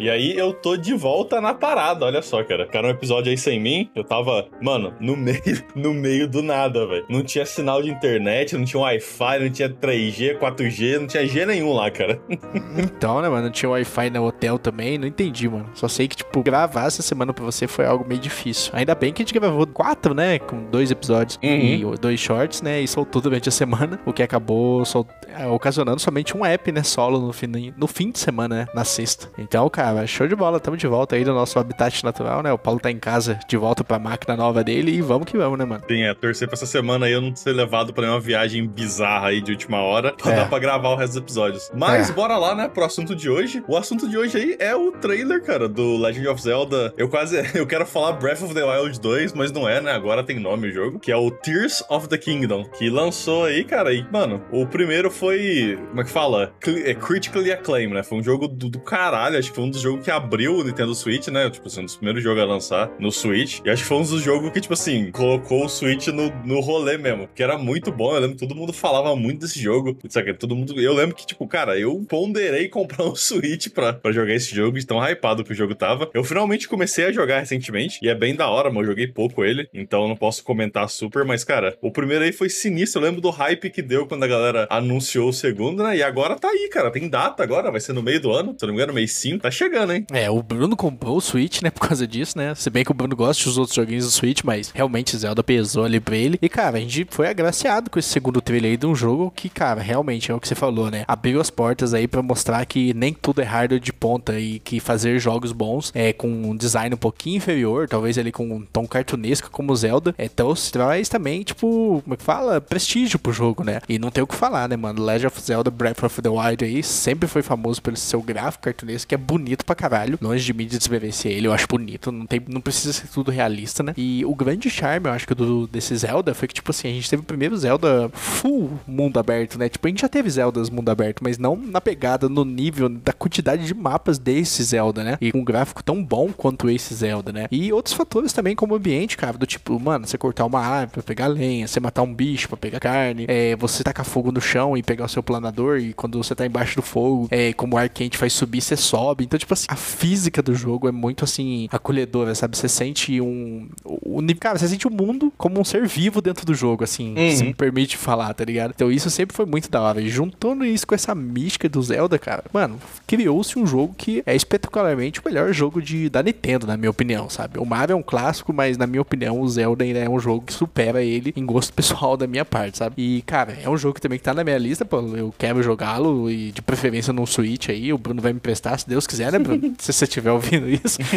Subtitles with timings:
[0.00, 2.66] E aí eu tô de volta na parada, olha só, cara.
[2.66, 5.40] Cara, um episódio aí sem mim, eu tava, mano, no meio,
[5.74, 7.04] no meio do nada, velho.
[7.08, 11.44] Não tinha sinal de internet, não tinha Wi-Fi, não tinha 3G, 4G, não tinha G
[11.46, 12.18] nenhum lá, cara.
[12.76, 15.66] Então, né, mano, não tinha Wi-Fi no hotel também, não entendi, mano.
[15.74, 18.70] Só sei que, tipo, gravar essa semana pra você foi algo meio difícil.
[18.74, 21.48] Ainda bem que a gente gravou quatro, né, com dois episódios Uhum.
[21.94, 26.00] e dois shorts, né, e soltou durante a semana, o que acabou sol- é, ocasionando
[26.00, 29.28] somente um app, né, solo no fim, no fim de semana, né, na sexta.
[29.38, 32.58] Então, cara, show de bola, tamo de volta aí no nosso habitat natural, né, o
[32.58, 35.64] Paulo tá em casa, de volta pra máquina nova dele e vamos que vamos, né,
[35.64, 35.82] mano.
[35.88, 39.28] Sim, é, torcer pra essa semana aí eu não ser levado pra nenhuma viagem bizarra
[39.28, 40.36] aí de última hora, pra É.
[40.36, 41.70] dar pra gravar o resto dos episódios.
[41.74, 42.12] Mas É.
[42.12, 43.62] bora lá, né, pro assunto de hoje.
[43.68, 46.92] O assunto de hoje aí é o trailer, cara, do Legend of Zelda.
[46.96, 50.22] Eu quase, eu quero falar Breath of the Wild 2, mas não é, né, agora
[50.24, 53.92] tem nome o jogo, que é o Tears of the Kingdom, que lançou aí, cara,
[53.92, 56.52] e, mano, o primeiro foi, como é que fala?
[56.84, 59.79] É critically acclaimed, né, foi um jogo do, do caralho, acho que foi um dos
[59.80, 62.90] jogos que abriu o Nintendo Switch, né, tipo assim, um dos primeiros jogos a lançar
[62.98, 66.08] no Switch, e acho que foi um dos jogos que, tipo assim, colocou o Switch
[66.08, 69.40] no, no rolê mesmo, que era muito bom, eu lembro que todo mundo falava muito
[69.40, 73.68] desse jogo, sabe, todo mundo, eu lembro que, tipo, cara, eu ponderei comprar um Switch
[73.68, 77.06] pra, pra jogar esse jogo, de tão hypado que o jogo tava, eu finalmente comecei
[77.06, 80.16] a jogar recentemente, e é bem da hora, mas eu joguei pouco ele, então não
[80.16, 83.82] posso comentar super, mas, cara, o primeiro aí foi sinistro, eu lembro do hype que
[83.82, 87.42] deu quando a galera anunciou o segundo, né, e agora tá aí, cara, tem data
[87.42, 89.69] agora, vai ser no meio do ano, se não me engano, mês 5, tá chegando,
[89.92, 90.06] hein?
[90.10, 92.54] É, o Bruno comprou o Switch, né, por causa disso, né?
[92.54, 95.84] Se bem que o Bruno gosta dos outros joguinhos do Switch, mas realmente Zelda pesou
[95.84, 96.38] ali pra ele.
[96.42, 99.48] E, cara, a gente foi agraciado com esse segundo trailer aí de um jogo que,
[99.48, 101.04] cara, realmente é o que você falou, né?
[101.06, 104.80] Abriu as portas aí pra mostrar que nem tudo é hardware de ponta e que
[104.80, 108.86] fazer jogos bons é com um design um pouquinho inferior, talvez ali com um tom
[108.86, 112.60] cartunesco como Zelda, é, trouxe, traz também, tipo, como é que fala?
[112.60, 113.80] Prestígio pro jogo, né?
[113.88, 115.02] E não tem o que falar, né, mano?
[115.02, 119.08] Legend of Zelda Breath of the Wild aí sempre foi famoso pelo seu gráfico cartunesco,
[119.08, 120.18] que é bonito pra caralho.
[120.20, 122.10] Longe de mim de desmerecer ele, eu acho bonito.
[122.12, 123.94] Não, tem, não precisa ser tudo realista, né?
[123.96, 126.92] E o grande charme, eu acho que do, desse Zelda foi que, tipo assim, a
[126.92, 129.68] gente teve o primeiro Zelda full mundo aberto, né?
[129.68, 133.12] Tipo, a gente já teve Zeldas mundo aberto, mas não na pegada, no nível da
[133.12, 135.18] quantidade de mapas desse Zelda, né?
[135.20, 137.46] E com um gráfico tão bom quanto esse Zelda, né?
[137.50, 140.90] E outros fatores também, como o ambiente, cara, do tipo, mano, você cortar uma árvore
[140.92, 144.40] pra pegar lenha, você matar um bicho pra pegar carne, é, você tacar fogo no
[144.40, 147.76] chão e pegar o seu planador, e quando você tá embaixo do fogo, é, como
[147.76, 149.24] o ar quente faz subir, você sobe.
[149.24, 152.56] Então, tipo assim, a física do jogo é muito assim, acolhedora, sabe?
[152.56, 153.68] Você sente um.
[153.84, 157.36] O, cara, você sente o mundo como um ser vivo dentro do jogo, assim, Uhum.
[157.36, 158.72] se me permite falar, tá ligado?
[158.74, 160.00] Então isso sempre foi muito da hora.
[160.00, 164.34] E juntando isso com essa mística do Zelda, cara, mano, criou-se um jogo que é
[164.34, 167.58] espetacularmente o melhor jogo de, da Nintendo, na minha opinião, sabe?
[167.58, 170.44] O Mario é um clássico, mas na minha opinião o Zelda ainda é um jogo
[170.46, 172.94] que supera ele em gosto pessoal da minha parte, sabe?
[172.98, 175.62] E, cara, é um jogo que também que tá na minha lista, pô, eu quero
[175.62, 179.29] jogá-lo e de preferência num Switch aí, o Bruno vai me prestar, se Deus quiser,
[179.32, 179.74] né, Bruno?
[179.78, 180.98] se você estiver ouvindo isso.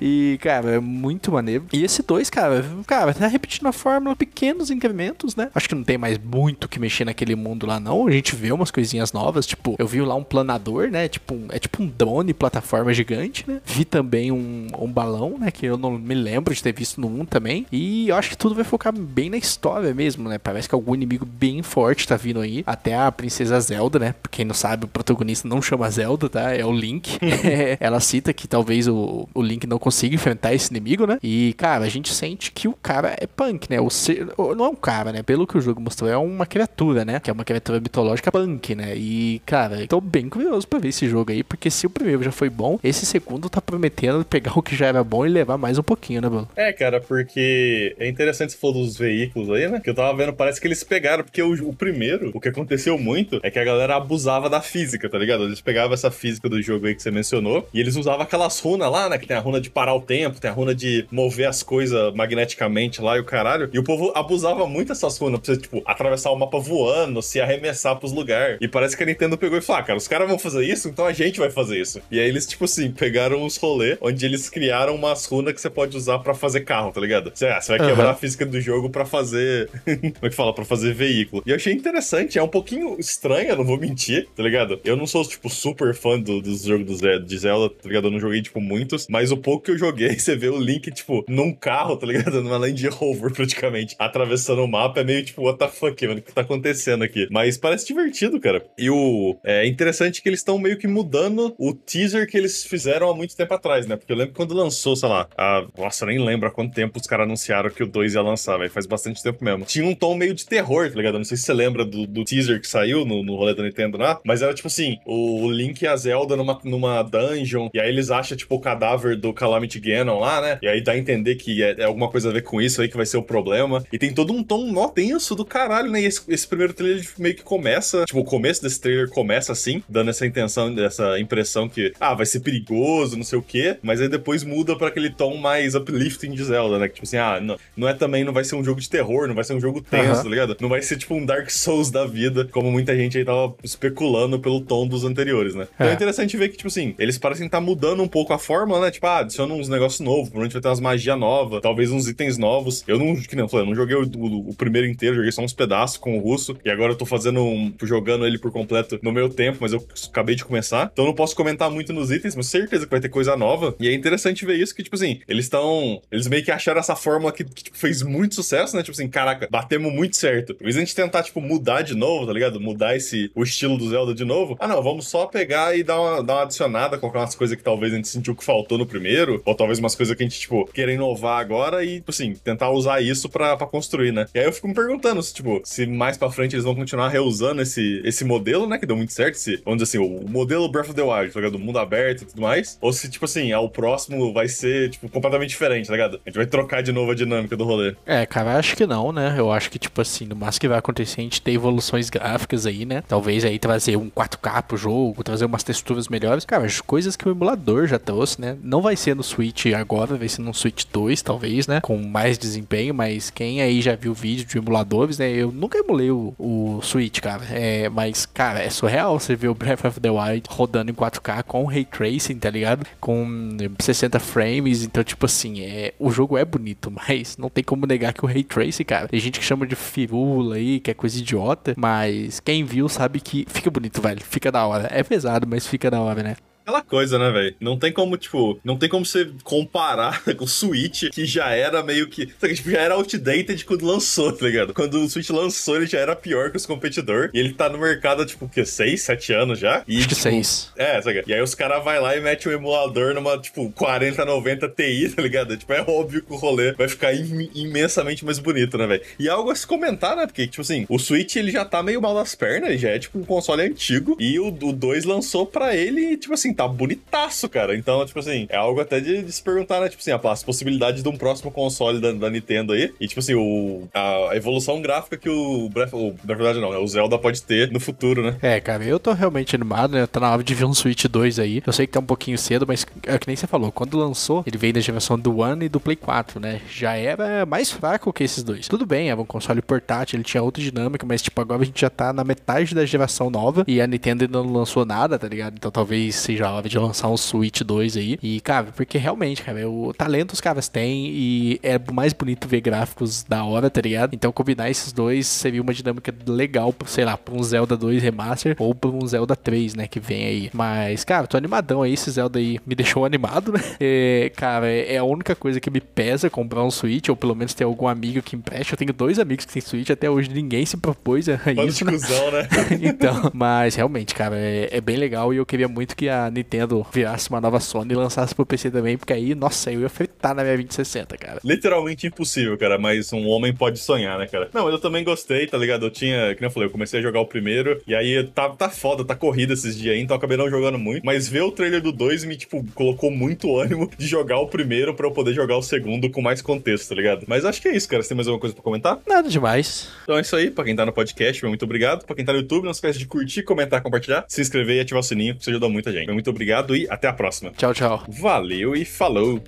[0.00, 1.64] E, e, cara, é muito maneiro.
[1.72, 5.50] E esse dois, cara, cara, tá repetindo a fórmula, pequenos incrementos, né?
[5.54, 8.06] Acho que não tem mais muito que mexer naquele mundo lá, não.
[8.06, 11.08] A gente vê umas coisinhas novas, tipo, eu vi lá um planador, né?
[11.08, 13.60] Tipo, um- é tipo um drone plataforma gigante, né?
[13.64, 15.50] Vi também um, um balão, né?
[15.50, 17.66] Que eu não me lembro de ter visto no 1 também.
[17.72, 20.38] E eu acho que tudo vai focar bem na história mesmo, né?
[20.38, 22.62] Parece que algum inimigo bem forte tá vindo aí.
[22.66, 24.14] Até a princesa Zelda, né?
[24.22, 26.52] Pra quem não sabe, o protagonista não chama Zelda, tá?
[26.54, 27.18] É o Link.
[27.80, 31.18] Ela cita que talvez o, o Link não consiga enfrentar esse inimigo, né?
[31.22, 33.80] E, cara, a gente sente que o cara é punk, né?
[33.80, 35.22] O ser, não é um cara, né?
[35.22, 37.20] Pelo que o jogo mostrou, é uma criatura, né?
[37.20, 38.94] Que é uma criatura mitológica punk, né?
[38.96, 42.32] E, cara, tô bem curioso pra ver esse jogo aí, porque se o primeiro já
[42.32, 45.78] foi bom, esse segundo tá prometendo pegar o que já era bom e levar mais
[45.78, 46.48] um pouquinho, né, Bruno?
[46.56, 49.80] É, cara, porque é interessante você falou dos veículos aí, né?
[49.80, 52.98] Que eu tava vendo, parece que eles pegaram, porque o, o primeiro, o que aconteceu
[52.98, 55.44] muito é que a galera abusava da física, tá ligado?
[55.44, 58.90] Eles pegavam essa física do jogo aí que você mencionou e eles usavam aquelas runas
[58.90, 59.18] lá, né?
[59.18, 62.14] Que tem a runa de parar o tempo, tem a runa de mover as coisas
[62.14, 63.68] magneticamente lá e o caralho.
[63.72, 67.40] E o povo abusava muito dessas runas pra você, tipo, atravessar o mapa voando, se
[67.40, 68.58] arremessar pros lugares.
[68.60, 70.88] E parece que a Nintendo pegou e falou: ah, cara, os caras vão fazer isso,
[70.88, 72.00] então a gente vai fazer isso.
[72.10, 75.70] E aí eles, tipo assim, pegaram uns rolê onde eles criaram umas runas que você
[75.70, 77.30] pode usar pra fazer carro, tá ligado?
[77.34, 78.12] Você, ah, você vai quebrar Aham.
[78.12, 79.70] a física do jogo pra fazer.
[79.84, 80.54] Como é que fala?
[80.54, 81.42] Pra fazer veículo.
[81.46, 84.80] E eu achei interessante, é um pouquinho estranho, eu não vou mentir, tá ligado?
[84.84, 88.06] Eu não sou, tipo, super fã do, dos jogos de Zelda, tá ligado?
[88.06, 90.90] Eu não joguei, tipo, muitos, mas o pouco que eu joguei, você vê o Link,
[90.90, 92.40] tipo, num carro, tá ligado?
[92.42, 96.22] Numa Land Rover, praticamente, atravessando o mapa, é meio tipo, what the fuck, mano, o
[96.22, 97.28] que tá acontecendo aqui?
[97.30, 98.64] Mas parece divertido, cara.
[98.76, 99.36] E o...
[99.44, 103.36] É interessante que eles estão meio que mudando o teaser que eles fizeram há muito
[103.36, 103.96] tempo atrás, né?
[103.96, 105.66] Porque eu lembro quando lançou, sei lá, a...
[105.76, 108.56] Nossa, eu nem lembro há quanto tempo os caras anunciaram que o 2 ia lançar,
[108.58, 108.70] velho.
[108.70, 109.64] Faz bastante tempo mesmo.
[109.64, 111.18] Tinha um tom meio de terror, tá ligado?
[111.18, 113.98] Não sei se você lembra do, do teaser que saiu no, no rolê da Nintendo
[113.98, 117.88] lá, mas era tipo assim, o Link e a Zelda numa, numa dungeon, e aí
[117.88, 120.58] eles acham, tipo, o cadáver do Calamity Ganon lá, né?
[120.62, 122.88] E aí dá a entender que é, é alguma coisa a ver com isso aí
[122.88, 123.84] que vai ser o problema.
[123.92, 126.00] E tem todo um tom mó tenso do caralho, né?
[126.00, 129.82] E esse, esse primeiro trailer meio que começa, tipo, o começo desse trailer começa assim,
[129.88, 134.00] dando essa intenção, essa impressão que, ah, vai ser perigoso, não sei o quê, mas
[134.00, 136.88] aí depois muda pra aquele tom mais uplifting de Zelda, né?
[136.88, 139.26] Que, tipo assim, ah, não, não é também, não vai ser um jogo de terror,
[139.26, 140.56] não vai ser um jogo tenso, tá ligado?
[140.60, 144.38] Não vai ser tipo um Dark Souls da vida, como muita gente aí tava especulando
[144.38, 145.66] pelo tom dos anteriores, né?
[145.74, 145.94] Então é, É.
[146.28, 148.90] interessante ver que, tipo assim, eles parecem estar mudando um pouco a fórmula, né?
[148.90, 152.36] Tipo, ah, adiciona uns negócios novos, provavelmente vai ter umas magias novas, talvez uns itens
[152.38, 152.84] novos.
[152.86, 155.32] Eu não, que nem eu falei, eu não joguei o, o- o primeiro inteiro, joguei
[155.32, 158.52] só uns pedaços com o russo, e agora eu tô fazendo um, jogando ele por
[158.52, 162.10] completo no meu tempo, mas eu acabei de começar, então não posso comentar muito nos
[162.10, 163.74] itens, mas certeza que vai ter coisa nova.
[163.80, 166.00] E é interessante ver isso, que, tipo assim, eles estão.
[166.10, 168.82] Eles meio que acharam essa fórmula que, que, tipo, fez muito sucesso, né?
[168.82, 170.56] Tipo assim, caraca, batemos muito certo.
[170.60, 172.60] Em a gente tentar, tipo, mudar de novo, tá ligado?
[172.60, 174.56] Mudar esse, o estilo do Zelda de novo.
[174.60, 177.62] Ah, não, vamos só pegar e dar uma, dar uma adicionada, colocar umas coisas que
[177.62, 180.38] talvez a gente sentiu que faltou no primeiro, ou talvez umas coisas que a gente,
[180.38, 184.26] tipo, queira inovar agora e, tipo assim, tentar usar isso pra, pra construir, né?
[184.34, 187.08] E aí eu fico me perguntando se, tipo, se mais pra frente eles vão continuar
[187.08, 188.78] reusando esse, esse modelo, né?
[188.78, 191.40] Que deu muito certo, esse, vamos dizer assim, o modelo Breath of the Wild, tá
[191.40, 191.52] ligado?
[191.52, 192.78] Do mundo aberto e tudo mais.
[192.80, 196.20] Ou se, tipo assim, o próximo vai ser, tipo, completamente diferente, tá ligado?
[196.24, 197.94] A gente vai trocar de novo a dinâmica do rolê.
[198.06, 199.34] É, cara, acho que não, né?
[199.36, 202.66] Eu acho que, tipo assim, no máximo que vai acontecer, a gente ter evoluções gráficas
[202.66, 203.02] aí, né?
[203.06, 206.44] Talvez aí trazer um 4K pro jogo, trazer umas texturas melhores.
[206.44, 208.56] Cara, as coisas que o emulador já trouxe, né?
[208.62, 211.80] Não vai ser no Switch agora, vai ser no Switch 2, talvez, né?
[211.80, 215.30] Com mais desempenho, mas quem aí já viu vídeo de emuladores, né?
[215.30, 217.44] Eu nunca emulei o, o Switch, cara.
[217.50, 221.42] É, mas, cara, é surreal você ver o Breath of the Wild rodando em 4K
[221.44, 222.86] com Ray Tracing, tá ligado?
[223.00, 227.86] Com 60 frames, então, tipo assim, é, o jogo é bonito, mas não tem como
[227.86, 230.94] negar que o Ray Tracing, cara, tem gente que chama de firula aí, que é
[230.94, 234.88] coisa idiota, mas quem viu sabe que fica bonito, velho, fica da hora.
[234.90, 236.36] É pesado, mas fica da hora, né?
[236.68, 237.54] Aquela coisa, né, velho?
[237.58, 241.82] Não tem como, tipo, não tem como você comparar com o Switch, que já era
[241.82, 242.28] meio que.
[242.38, 244.74] Sabe, tipo, já era outdated quando lançou, tá ligado?
[244.74, 247.30] Quando o Switch lançou, ele já era pior que os competidores.
[247.32, 248.66] E ele tá no mercado, tipo, o quê?
[248.66, 249.82] 6, 7 anos já?
[249.88, 250.70] E, Acho que tipo, seis.
[250.76, 251.24] É, sabe?
[251.26, 255.22] E aí os caras vai lá e mete um emulador numa, tipo, 4090 Ti, tá
[255.22, 255.56] ligado?
[255.56, 259.02] Tipo, é óbvio que o rolê vai ficar im- imensamente mais bonito, né, velho?
[259.18, 260.26] E algo a se comentar, né?
[260.26, 262.98] Porque, tipo assim, o Switch ele já tá meio mal das pernas, ele já é,
[262.98, 264.18] tipo, um console antigo.
[264.20, 267.76] E o, o 2 lançou pra ele, tipo assim, tá bonitaço, cara.
[267.76, 269.88] Então, tipo assim, é algo até de, de se perguntar, né?
[269.88, 272.92] Tipo assim, as possibilidades de um próximo console da, da Nintendo aí.
[273.00, 275.92] E, tipo assim, o, a evolução gráfica que o Breath,
[276.24, 276.78] na verdade não, né?
[276.78, 278.36] O Zelda pode ter no futuro, né?
[278.42, 280.04] É, cara, eu tô realmente animado, né?
[280.06, 281.62] Tá na hora de ver um Switch 2 aí.
[281.64, 283.70] Eu sei que tá um pouquinho cedo, mas é que nem você falou.
[283.70, 286.60] Quando lançou, ele veio da geração do One e do Play 4, né?
[286.68, 288.66] Já era mais fraco que esses dois.
[288.66, 291.80] Tudo bem, era um console portátil, ele tinha outra dinâmica, mas tipo, agora a gente
[291.80, 295.28] já tá na metade da geração nova e a Nintendo ainda não lançou nada, tá
[295.28, 295.54] ligado?
[295.56, 298.18] Então talvez seja hora de lançar um Switch 2 aí.
[298.22, 302.60] E, cara, porque realmente, cara, o talento os caras têm e é mais bonito ver
[302.60, 304.14] gráficos da hora, tá ligado?
[304.14, 308.56] Então combinar esses dois seria uma dinâmica legal, sei lá, pra um Zelda 2 Remaster
[308.58, 310.50] ou pra um Zelda 3, né, que vem aí.
[310.52, 313.60] Mas, cara, tô animadão aí, esse Zelda aí me deixou animado, né?
[313.80, 317.54] É, cara, é a única coisa que me pesa comprar um Switch, ou pelo menos
[317.54, 318.72] ter algum amigo que empreste.
[318.72, 321.92] Eu tenho dois amigos que têm Switch, até hoje ninguém se propôs a isso, né?
[321.92, 322.48] cuzão, né?
[322.80, 326.86] então, mas realmente, cara, é, é bem legal e eu queria muito que a Nintendo
[326.92, 330.34] virasse uma nova Sony e lançasse pro PC também, porque aí, nossa, eu ia fritar
[330.34, 331.40] na minha 2060, cara.
[331.44, 334.48] Literalmente impossível, cara, mas um homem pode sonhar, né, cara?
[334.52, 335.86] Não, mas eu também gostei, tá ligado?
[335.86, 338.48] Eu tinha, que nem eu falei, eu comecei a jogar o primeiro, e aí tá,
[338.50, 341.04] tá foda, tá corrida esses dias aí, então eu acabei não jogando muito.
[341.04, 344.94] Mas ver o trailer do 2 me, tipo, colocou muito ânimo de jogar o primeiro
[344.94, 347.24] pra eu poder jogar o segundo com mais contexto, tá ligado?
[347.26, 348.02] Mas acho que é isso, cara.
[348.02, 348.98] Você tem mais alguma coisa pra comentar?
[349.06, 349.88] Nada demais.
[350.02, 352.04] Então é isso aí, pra quem tá no podcast, muito obrigado.
[352.04, 355.00] Pra quem tá no YouTube, não esquece de curtir, comentar, compartilhar, se inscrever e ativar
[355.00, 356.06] o sininho, que isso ajuda muita gente.
[356.06, 357.52] Meu muito obrigado e até a próxima.
[357.56, 358.04] Tchau, tchau.
[358.08, 359.42] Valeu e falou!